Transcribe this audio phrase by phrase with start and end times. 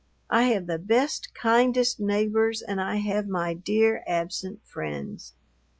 [0.31, 5.33] I have the best, kindest neighbors and I have my dear absent friends.